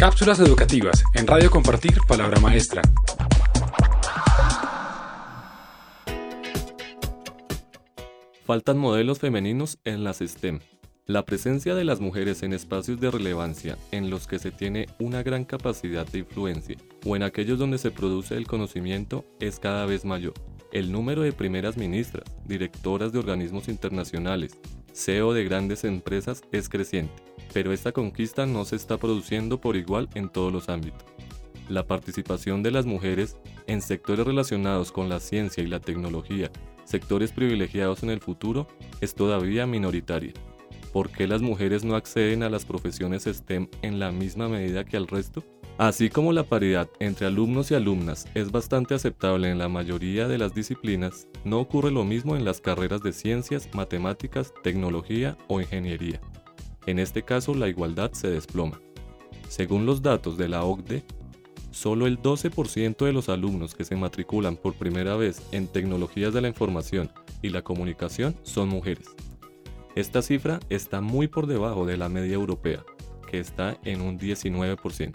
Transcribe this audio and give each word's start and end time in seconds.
Cápsulas 0.00 0.40
educativas 0.40 1.04
en 1.12 1.26
Radio 1.26 1.50
Compartir 1.50 1.98
Palabra 2.08 2.40
Maestra. 2.40 2.80
Faltan 8.46 8.78
modelos 8.78 9.18
femeninos 9.18 9.78
en 9.84 10.02
las 10.02 10.20
STEM. 10.20 10.60
La 11.04 11.26
presencia 11.26 11.74
de 11.74 11.84
las 11.84 12.00
mujeres 12.00 12.42
en 12.42 12.54
espacios 12.54 12.98
de 12.98 13.10
relevancia 13.10 13.76
en 13.90 14.08
los 14.08 14.26
que 14.26 14.38
se 14.38 14.50
tiene 14.50 14.86
una 14.98 15.22
gran 15.22 15.44
capacidad 15.44 16.06
de 16.06 16.20
influencia 16.20 16.78
o 17.04 17.14
en 17.14 17.22
aquellos 17.22 17.58
donde 17.58 17.76
se 17.76 17.90
produce 17.90 18.38
el 18.38 18.46
conocimiento 18.46 19.26
es 19.38 19.58
cada 19.58 19.84
vez 19.84 20.06
mayor. 20.06 20.32
El 20.72 20.92
número 20.92 21.20
de 21.20 21.32
primeras 21.32 21.76
ministras, 21.76 22.24
directoras 22.46 23.12
de 23.12 23.18
organismos 23.18 23.68
internacionales, 23.68 24.56
CEO 24.94 25.34
de 25.34 25.44
grandes 25.44 25.84
empresas 25.84 26.40
es 26.52 26.70
creciente, 26.70 27.12
pero 27.52 27.72
esta 27.72 27.92
conquista 27.92 28.46
no 28.46 28.64
se 28.64 28.76
está 28.76 28.98
produciendo 28.98 29.60
por 29.60 29.76
igual 29.76 30.08
en 30.14 30.28
todos 30.28 30.52
los 30.52 30.68
ámbitos. 30.68 31.04
La 31.68 31.86
participación 31.86 32.62
de 32.62 32.72
las 32.72 32.86
mujeres 32.86 33.36
en 33.66 33.80
sectores 33.80 34.26
relacionados 34.26 34.90
con 34.90 35.08
la 35.08 35.20
ciencia 35.20 35.62
y 35.62 35.66
la 35.66 35.80
tecnología, 35.80 36.50
sectores 36.84 37.32
privilegiados 37.32 38.02
en 38.02 38.10
el 38.10 38.20
futuro, 38.20 38.66
es 39.00 39.14
todavía 39.14 39.66
minoritaria. 39.66 40.32
¿Por 40.92 41.10
qué 41.10 41.28
las 41.28 41.40
mujeres 41.40 41.84
no 41.84 41.94
acceden 41.94 42.42
a 42.42 42.50
las 42.50 42.64
profesiones 42.64 43.24
STEM 43.24 43.68
en 43.82 44.00
la 44.00 44.10
misma 44.10 44.48
medida 44.48 44.84
que 44.84 44.96
al 44.96 45.06
resto? 45.06 45.44
Así 45.78 46.10
como 46.10 46.32
la 46.32 46.42
paridad 46.42 46.90
entre 46.98 47.26
alumnos 47.26 47.70
y 47.70 47.74
alumnas 47.74 48.26
es 48.34 48.50
bastante 48.50 48.94
aceptable 48.94 49.50
en 49.50 49.56
la 49.56 49.68
mayoría 49.68 50.28
de 50.28 50.36
las 50.36 50.52
disciplinas, 50.52 51.26
no 51.44 51.58
ocurre 51.58 51.90
lo 51.90 52.04
mismo 52.04 52.36
en 52.36 52.44
las 52.44 52.60
carreras 52.60 53.02
de 53.02 53.12
ciencias, 53.12 53.68
matemáticas, 53.72 54.52
tecnología 54.62 55.38
o 55.48 55.60
ingeniería. 55.60 56.20
En 56.90 56.98
este 56.98 57.22
caso 57.22 57.54
la 57.54 57.68
igualdad 57.68 58.10
se 58.14 58.28
desploma. 58.28 58.80
Según 59.48 59.86
los 59.86 60.02
datos 60.02 60.36
de 60.36 60.48
la 60.48 60.64
OCDE, 60.64 61.04
solo 61.70 62.08
el 62.08 62.20
12% 62.20 63.04
de 63.06 63.12
los 63.12 63.28
alumnos 63.28 63.76
que 63.76 63.84
se 63.84 63.94
matriculan 63.94 64.56
por 64.56 64.74
primera 64.74 65.14
vez 65.14 65.40
en 65.52 65.68
tecnologías 65.68 66.34
de 66.34 66.40
la 66.40 66.48
información 66.48 67.08
y 67.42 67.50
la 67.50 67.62
comunicación 67.62 68.34
son 68.42 68.68
mujeres. 68.70 69.06
Esta 69.94 70.20
cifra 70.20 70.58
está 70.68 71.00
muy 71.00 71.28
por 71.28 71.46
debajo 71.46 71.86
de 71.86 71.96
la 71.96 72.08
media 72.08 72.34
europea, 72.34 72.84
que 73.30 73.38
está 73.38 73.78
en 73.84 74.00
un 74.00 74.18
19%. 74.18 75.14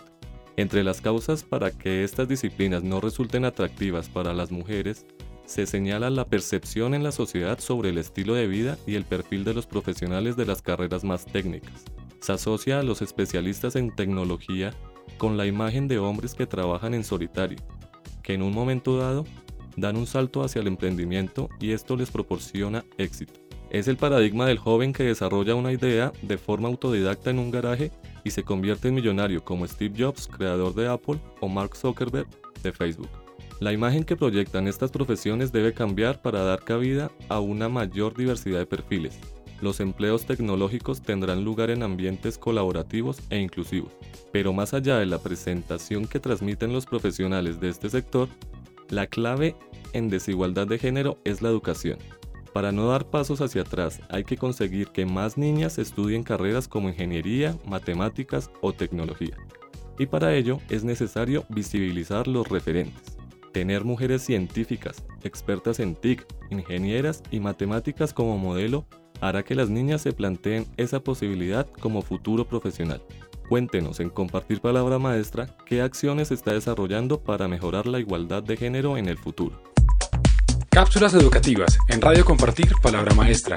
Entre 0.55 0.81
las 0.81 1.01
causas 1.01 1.43
para 1.43 1.71
que 1.71 2.05
estas 2.05 2.29
disciplinas 2.29 2.83
no 2.83 3.01
resulten 3.01 3.43
atractivas 3.43 4.07
para 4.07 4.33
las 4.33 4.49
mujeres, 4.49 5.05
se 5.45 5.65
señala 5.65 6.09
la 6.09 6.25
percepción 6.25 6.93
en 6.93 7.03
la 7.03 7.11
sociedad 7.11 7.59
sobre 7.59 7.89
el 7.89 7.97
estilo 7.97 8.33
de 8.33 8.47
vida 8.47 8.77
y 8.85 8.95
el 8.95 9.05
perfil 9.05 9.43
de 9.43 9.53
los 9.53 9.65
profesionales 9.65 10.35
de 10.35 10.45
las 10.45 10.61
carreras 10.61 11.03
más 11.03 11.25
técnicas. 11.25 11.85
Se 12.19 12.33
asocia 12.33 12.79
a 12.79 12.83
los 12.83 13.01
especialistas 13.01 13.75
en 13.75 13.95
tecnología 13.95 14.73
con 15.17 15.37
la 15.37 15.45
imagen 15.45 15.87
de 15.87 15.99
hombres 15.99 16.33
que 16.33 16.47
trabajan 16.47 16.93
en 16.93 17.03
solitario, 17.03 17.59
que 18.23 18.33
en 18.33 18.41
un 18.41 18.53
momento 18.53 18.97
dado 18.97 19.25
dan 19.77 19.97
un 19.97 20.07
salto 20.07 20.43
hacia 20.43 20.61
el 20.61 20.67
emprendimiento 20.67 21.49
y 21.59 21.71
esto 21.71 21.95
les 21.95 22.09
proporciona 22.09 22.83
éxito. 22.97 23.33
Es 23.69 23.87
el 23.87 23.97
paradigma 23.97 24.45
del 24.45 24.57
joven 24.57 24.93
que 24.93 25.03
desarrolla 25.03 25.55
una 25.55 25.71
idea 25.71 26.13
de 26.21 26.37
forma 26.37 26.69
autodidacta 26.69 27.29
en 27.29 27.39
un 27.39 27.51
garaje 27.51 27.91
y 28.23 28.31
se 28.31 28.43
convierte 28.43 28.87
en 28.87 28.95
millonario 28.95 29.43
como 29.43 29.67
Steve 29.67 29.95
Jobs, 29.97 30.27
creador 30.27 30.73
de 30.73 30.87
Apple, 30.87 31.19
o 31.41 31.49
Mark 31.49 31.75
Zuckerberg 31.75 32.27
de 32.63 32.71
Facebook. 32.71 33.24
La 33.59 33.71
imagen 33.71 34.03
que 34.03 34.17
proyectan 34.17 34.67
estas 34.67 34.91
profesiones 34.91 35.51
debe 35.51 35.73
cambiar 35.73 36.21
para 36.21 36.43
dar 36.43 36.63
cabida 36.63 37.11
a 37.29 37.39
una 37.39 37.69
mayor 37.69 38.15
diversidad 38.15 38.59
de 38.59 38.65
perfiles. 38.65 39.17
Los 39.61 39.79
empleos 39.79 40.25
tecnológicos 40.25 41.01
tendrán 41.01 41.45
lugar 41.45 41.69
en 41.69 41.81
ambientes 41.81 42.37
colaborativos 42.37 43.21
e 43.29 43.39
inclusivos, 43.39 43.93
pero 44.33 44.51
más 44.51 44.73
allá 44.73 44.97
de 44.97 45.05
la 45.05 45.19
presentación 45.19 46.05
que 46.07 46.19
transmiten 46.19 46.73
los 46.73 46.85
profesionales 46.85 47.61
de 47.61 47.69
este 47.69 47.89
sector, 47.89 48.27
la 48.89 49.07
clave 49.07 49.55
en 49.93 50.09
desigualdad 50.09 50.67
de 50.67 50.77
género 50.77 51.17
es 51.23 51.41
la 51.41 51.49
educación. 51.49 51.97
Para 52.53 52.71
no 52.71 52.87
dar 52.87 53.09
pasos 53.09 53.41
hacia 53.41 53.61
atrás, 53.61 54.01
hay 54.09 54.23
que 54.23 54.37
conseguir 54.37 54.89
que 54.89 55.05
más 55.05 55.37
niñas 55.37 55.77
estudien 55.77 56.23
carreras 56.23 56.67
como 56.67 56.89
ingeniería, 56.89 57.57
matemáticas 57.65 58.51
o 58.61 58.73
tecnología. 58.73 59.37
Y 59.97 60.05
para 60.05 60.35
ello 60.35 60.59
es 60.69 60.83
necesario 60.83 61.45
visibilizar 61.49 62.27
los 62.27 62.47
referentes. 62.47 63.14
Tener 63.55 63.85
mujeres 63.85 64.21
científicas, 64.21 65.01
expertas 65.23 65.79
en 65.79 65.95
TIC, 65.95 66.27
ingenieras 66.49 67.23
y 67.31 67.39
matemáticas 67.39 68.11
como 68.11 68.37
modelo 68.37 68.85
hará 69.21 69.43
que 69.43 69.55
las 69.55 69.69
niñas 69.69 70.01
se 70.01 70.11
planteen 70.11 70.65
esa 70.75 70.99
posibilidad 70.99 71.65
como 71.79 72.01
futuro 72.01 72.45
profesional. 72.45 73.01
Cuéntenos 73.47 74.01
en 74.01 74.09
Compartir 74.09 74.59
Palabra 74.59 74.99
Maestra 74.99 75.55
qué 75.65 75.81
acciones 75.81 76.31
está 76.31 76.51
desarrollando 76.51 77.21
para 77.21 77.47
mejorar 77.47 77.87
la 77.87 77.99
igualdad 77.99 78.43
de 78.43 78.57
género 78.57 78.97
en 78.97 79.07
el 79.07 79.17
futuro. 79.17 79.63
Cápsulas 80.69 81.13
educativas 81.13 81.77
en 81.87 82.01
Radio 82.01 82.25
Compartir 82.25 82.73
Palabra 82.83 83.15
Maestra. 83.15 83.55